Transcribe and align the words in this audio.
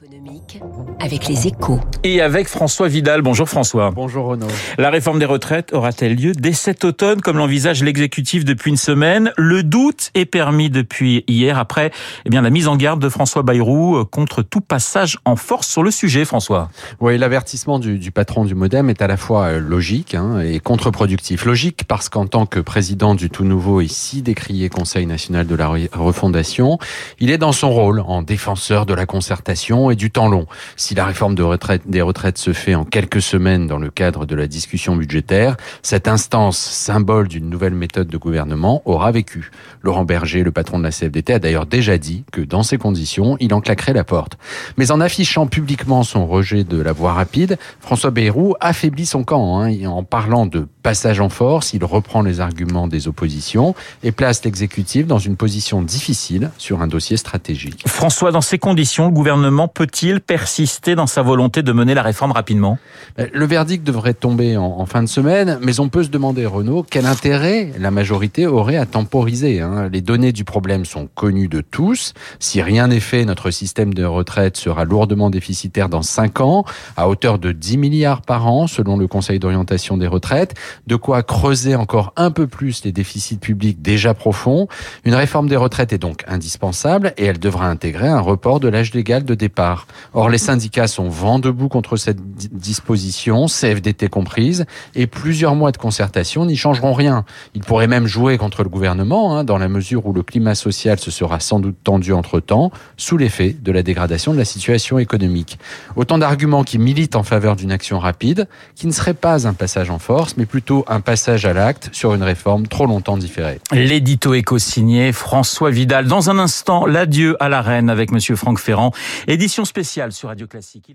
économique 0.00 0.60
avec 1.00 1.26
les 1.26 1.48
échos. 1.48 1.80
Et 2.04 2.20
avec 2.20 2.46
François 2.46 2.88
Vidal. 2.88 3.22
Bonjour 3.22 3.48
François. 3.48 3.90
Bonjour 3.90 4.26
Renaud. 4.26 4.46
La 4.76 4.90
réforme 4.90 5.18
des 5.18 5.24
retraites 5.24 5.72
aura-t-elle 5.72 6.14
lieu 6.14 6.32
dès 6.32 6.52
cet 6.52 6.84
automne 6.84 7.20
comme 7.20 7.36
l'envisage 7.36 7.82
l'exécutif 7.82 8.44
depuis 8.44 8.70
une 8.70 8.76
semaine? 8.76 9.32
Le 9.36 9.62
doute 9.62 10.10
est 10.14 10.24
permis 10.24 10.70
depuis 10.70 11.24
hier 11.26 11.58
après 11.58 11.90
eh 12.24 12.30
bien, 12.30 12.42
la 12.42 12.50
mise 12.50 12.68
en 12.68 12.76
garde 12.76 13.00
de 13.00 13.08
François 13.08 13.42
Bayrou 13.42 14.04
contre 14.04 14.42
tout 14.42 14.60
passage 14.60 15.18
en 15.24 15.36
force 15.36 15.66
sur 15.66 15.82
le 15.82 15.90
sujet, 15.90 16.24
François. 16.24 16.70
Oui, 17.00 17.18
l'avertissement 17.18 17.78
du, 17.78 17.98
du, 17.98 18.12
patron 18.12 18.44
du 18.44 18.54
Modem 18.54 18.90
est 18.90 19.02
à 19.02 19.06
la 19.08 19.16
fois 19.16 19.46
euh, 19.46 19.58
logique 19.60 20.14
hein, 20.14 20.40
et 20.40 20.60
contre-productif. 20.60 21.44
Logique 21.44 21.84
parce 21.88 22.08
qu'en 22.08 22.26
tant 22.26 22.46
que 22.46 22.60
président 22.60 23.14
du 23.14 23.30
tout 23.30 23.44
nouveau 23.44 23.80
et 23.80 23.88
si 23.88 24.22
décrié 24.22 24.68
Conseil 24.68 25.06
national 25.06 25.46
de 25.46 25.54
la 25.56 25.68
refondation, 25.92 26.78
il 27.18 27.30
est 27.30 27.38
dans 27.38 27.52
son 27.52 27.70
rôle 27.70 28.00
en 28.00 28.22
défenseur 28.22 28.86
de 28.86 28.94
la 28.94 29.06
concertation 29.06 29.87
et 29.90 29.96
du 29.96 30.10
temps 30.10 30.28
long. 30.28 30.46
Si 30.76 30.94
la 30.94 31.04
réforme 31.04 31.34
des 31.34 32.00
retraites 32.02 32.38
se 32.38 32.52
fait 32.52 32.74
en 32.74 32.84
quelques 32.84 33.22
semaines 33.22 33.66
dans 33.66 33.78
le 33.78 33.90
cadre 33.90 34.26
de 34.26 34.34
la 34.34 34.46
discussion 34.46 34.96
budgétaire, 34.96 35.56
cette 35.82 36.08
instance, 36.08 36.58
symbole 36.58 37.28
d'une 37.28 37.48
nouvelle 37.48 37.74
méthode 37.74 38.08
de 38.08 38.16
gouvernement, 38.16 38.82
aura 38.84 39.10
vécu. 39.12 39.50
Laurent 39.82 40.04
Berger, 40.04 40.42
le 40.42 40.52
patron 40.52 40.78
de 40.78 40.84
la 40.84 40.90
CFDT, 40.90 41.34
a 41.34 41.38
d'ailleurs 41.38 41.66
déjà 41.66 41.98
dit 41.98 42.24
que 42.32 42.40
dans 42.40 42.62
ces 42.62 42.78
conditions, 42.78 43.36
il 43.40 43.54
en 43.54 43.60
claquerait 43.60 43.92
la 43.92 44.04
porte. 44.04 44.38
Mais 44.76 44.90
en 44.90 45.00
affichant 45.00 45.46
publiquement 45.46 46.02
son 46.02 46.26
rejet 46.26 46.64
de 46.64 46.80
la 46.80 46.92
voie 46.92 47.12
rapide, 47.12 47.58
François 47.80 48.10
Bayrou 48.10 48.54
affaiblit 48.60 49.06
son 49.06 49.24
camp. 49.24 49.60
Hein. 49.60 49.86
En 49.86 50.02
parlant 50.02 50.46
de 50.46 50.66
passage 50.82 51.20
en 51.20 51.28
force, 51.28 51.72
il 51.74 51.84
reprend 51.84 52.22
les 52.22 52.40
arguments 52.40 52.88
des 52.88 53.08
oppositions 53.08 53.74
et 54.02 54.12
place 54.12 54.44
l'exécutif 54.44 55.06
dans 55.06 55.18
une 55.18 55.36
position 55.36 55.82
difficile 55.82 56.50
sur 56.58 56.80
un 56.80 56.86
dossier 56.86 57.16
stratégique. 57.16 57.84
François, 57.86 58.32
dans 58.32 58.40
ces 58.40 58.58
conditions, 58.58 59.06
le 59.06 59.12
gouvernement 59.12 59.68
peut-il 59.78 60.20
persister 60.20 60.96
dans 60.96 61.06
sa 61.06 61.22
volonté 61.22 61.62
de 61.62 61.70
mener 61.70 61.94
la 61.94 62.02
réforme 62.02 62.32
rapidement? 62.32 62.78
Euh, 63.20 63.28
Le 63.32 63.46
verdict 63.46 63.86
devrait 63.86 64.12
tomber 64.12 64.56
en, 64.56 64.84
fin 64.86 65.04
de 65.04 65.08
semaine, 65.08 65.60
mais 65.62 65.78
on 65.78 65.88
peut 65.88 66.02
se 66.02 66.08
demander, 66.08 66.46
Renaud, 66.46 66.82
quel 66.82 67.06
intérêt 67.06 67.70
la 67.78 67.92
majorité 67.92 68.48
aurait 68.48 68.76
à 68.76 68.86
temporiser. 68.86 69.60
Hein? 69.60 69.88
Les 69.92 70.00
données 70.00 70.32
du 70.32 70.42
problème 70.42 70.84
sont 70.84 71.08
connues 71.14 71.46
de 71.46 71.60
tous. 71.60 72.12
Si 72.40 72.60
rien 72.60 72.88
n'est 72.88 72.98
fait, 72.98 73.24
notre 73.24 73.52
système 73.52 73.94
de 73.94 74.04
retraite 74.04 74.56
sera 74.56 74.84
lourdement 74.84 75.30
déficitaire 75.30 75.88
dans 75.88 76.02
5 76.02 76.40
ans, 76.40 76.64
à 76.96 77.08
hauteur 77.08 77.38
de 77.38 77.52
10 77.52 77.78
milliards 77.78 78.22
par 78.22 78.48
an, 78.48 78.66
selon 78.66 78.96
le 78.96 79.06
Conseil 79.06 79.38
d'orientation 79.38 79.96
des 79.96 80.08
retraites. 80.08 80.56
De 80.88 80.96
quoi 80.96 81.22
creuser 81.22 81.76
encore 81.76 82.12
un 82.16 82.32
peu 82.32 82.48
plus 82.48 82.82
les 82.84 82.90
déficits 82.90 83.38
publics 83.38 83.80
déjà 83.80 84.12
profonds. 84.12 84.66
Une 85.04 85.14
réforme 85.14 85.48
des 85.48 85.54
retraites 85.54 85.92
est 85.92 85.98
donc 85.98 86.24
indispensable 86.26 87.14
et 87.16 87.26
elle 87.26 87.38
devra 87.38 87.68
intégrer 87.68 88.08
un 88.08 88.20
report 88.20 88.58
de 88.58 88.66
l'âge 88.66 88.92
légal 88.92 89.22
de 89.22 89.36
départ. 89.36 89.67
Or, 90.14 90.28
les 90.28 90.38
syndicats 90.38 90.88
sont 90.88 91.08
vent 91.08 91.38
debout 91.38 91.68
contre 91.68 91.96
cette 91.96 92.18
disposition, 92.52 93.46
CFDT 93.46 94.08
comprise, 94.08 94.66
et 94.94 95.06
plusieurs 95.06 95.54
mois 95.54 95.72
de 95.72 95.76
concertation 95.76 96.44
n'y 96.44 96.56
changeront 96.56 96.92
rien. 96.92 97.24
Ils 97.54 97.62
pourraient 97.62 97.86
même 97.86 98.06
jouer 98.06 98.38
contre 98.38 98.62
le 98.62 98.68
gouvernement, 98.68 99.36
hein, 99.36 99.44
dans 99.44 99.58
la 99.58 99.68
mesure 99.68 100.06
où 100.06 100.12
le 100.12 100.22
climat 100.22 100.54
social 100.54 100.98
se 100.98 101.10
sera 101.10 101.40
sans 101.40 101.60
doute 101.60 101.76
tendu 101.84 102.12
entre-temps, 102.12 102.70
sous 102.96 103.16
l'effet 103.16 103.54
de 103.60 103.72
la 103.72 103.82
dégradation 103.82 104.32
de 104.32 104.38
la 104.38 104.44
situation 104.44 104.98
économique. 104.98 105.58
Autant 105.96 106.18
d'arguments 106.18 106.64
qui 106.64 106.78
militent 106.78 107.16
en 107.16 107.22
faveur 107.22 107.56
d'une 107.56 107.72
action 107.72 107.98
rapide, 107.98 108.48
qui 108.74 108.86
ne 108.86 108.92
serait 108.92 109.14
pas 109.14 109.46
un 109.46 109.52
passage 109.52 109.90
en 109.90 109.98
force, 109.98 110.36
mais 110.36 110.46
plutôt 110.46 110.84
un 110.88 111.00
passage 111.00 111.44
à 111.44 111.52
l'acte 111.52 111.90
sur 111.92 112.14
une 112.14 112.22
réforme 112.22 112.66
trop 112.66 112.86
longtemps 112.86 113.16
différée. 113.16 113.60
L'édito 113.72 114.34
éco-signé 114.34 115.12
François 115.12 115.70
Vidal. 115.70 116.06
Dans 116.06 116.30
un 116.30 116.38
instant, 116.38 116.86
l'adieu 116.86 117.36
à 117.40 117.48
la 117.48 117.58
avec 117.68 118.12
Monsieur 118.12 118.34
Franck 118.34 118.58
Ferrand. 118.58 118.92
Édition 119.26 119.57
spéciale 119.64 120.12
sur 120.12 120.28
Radio 120.28 120.46
Classique. 120.46 120.86